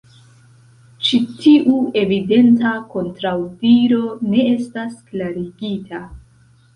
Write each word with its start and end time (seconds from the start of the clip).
Ĉi 1.07 1.17
tiu 1.41 1.75
evidenta 2.01 2.71
kontraŭdiro 2.93 3.99
ne 4.31 4.47
estas 4.55 4.97
klarigita. 5.11 6.01